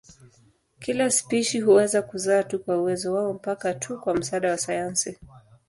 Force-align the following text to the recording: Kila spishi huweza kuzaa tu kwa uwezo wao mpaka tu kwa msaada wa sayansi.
Kila 0.79 1.09
spishi 1.11 1.59
huweza 1.59 2.01
kuzaa 2.01 2.43
tu 2.43 2.59
kwa 2.59 2.77
uwezo 2.77 3.13
wao 3.13 3.33
mpaka 3.33 3.73
tu 3.73 3.99
kwa 3.99 4.13
msaada 4.13 4.51
wa 4.51 4.57
sayansi. 4.57 5.17